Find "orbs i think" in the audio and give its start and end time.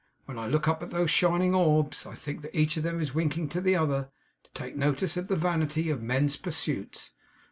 1.53-2.41